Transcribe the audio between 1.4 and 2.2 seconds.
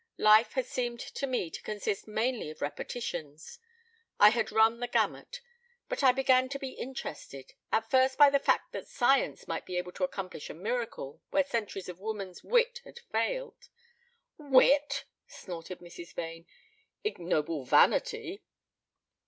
to consist